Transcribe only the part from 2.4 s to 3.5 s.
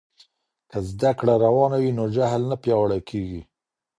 نه پیاوړی کېږي.